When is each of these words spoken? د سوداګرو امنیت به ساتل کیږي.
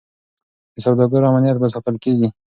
د 0.73 0.77
سوداګرو 0.85 1.29
امنیت 1.29 1.57
به 1.59 1.67
ساتل 1.73 1.95
کیږي. 2.03 2.27